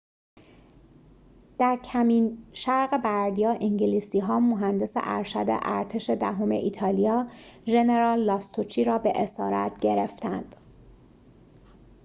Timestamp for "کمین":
1.93-2.37